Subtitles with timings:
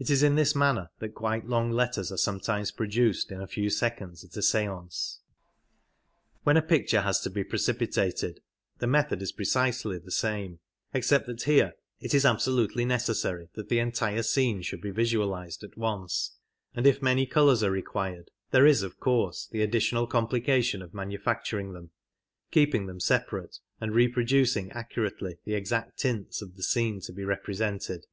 [0.00, 3.70] It is in this manner that quite long letters are sometimes produced in a few
[3.70, 5.20] seconds at a stance.
[6.42, 8.40] When a picture has to be precipitated
[8.78, 10.58] the method is pre 96 cisely the same,
[10.92, 15.76] except that here it is absolutely necessary that the entire scene should be visualized at
[15.78, 16.32] once,
[16.74, 21.72] and if many colours are required there is of course the additional comphcation of manufacturing
[21.72, 21.90] them,
[22.50, 28.06] keeping them separate, and reproducing accurately the exact tints of the scene to be represented.